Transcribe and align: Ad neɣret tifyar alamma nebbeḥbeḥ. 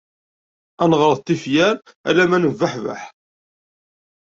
Ad 0.81 0.87
neɣret 0.89 1.21
tifyar 1.27 1.77
alamma 2.09 2.37
nebbeḥbeḥ. 2.39 3.01